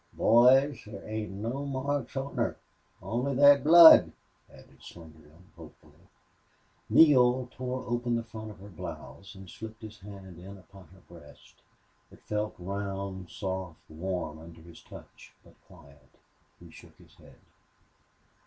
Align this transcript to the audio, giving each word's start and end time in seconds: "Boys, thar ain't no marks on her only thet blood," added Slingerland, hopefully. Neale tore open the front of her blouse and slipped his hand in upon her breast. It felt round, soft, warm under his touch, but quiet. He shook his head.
"Boys, 0.13 0.79
thar 0.83 1.07
ain't 1.07 1.29
no 1.29 1.63
marks 1.63 2.17
on 2.17 2.35
her 2.35 2.57
only 3.03 3.35
thet 3.35 3.63
blood," 3.63 4.11
added 4.51 4.79
Slingerland, 4.79 5.51
hopefully. 5.55 6.07
Neale 6.89 7.47
tore 7.51 7.85
open 7.85 8.15
the 8.15 8.23
front 8.23 8.49
of 8.49 8.57
her 8.57 8.69
blouse 8.69 9.35
and 9.35 9.47
slipped 9.47 9.83
his 9.83 9.99
hand 9.99 10.39
in 10.39 10.57
upon 10.57 10.87
her 10.87 11.01
breast. 11.07 11.61
It 12.11 12.23
felt 12.23 12.55
round, 12.57 13.29
soft, 13.29 13.77
warm 13.91 14.39
under 14.39 14.61
his 14.61 14.81
touch, 14.81 15.35
but 15.43 15.53
quiet. 15.67 16.09
He 16.59 16.71
shook 16.71 16.97
his 16.97 17.13
head. 17.17 17.37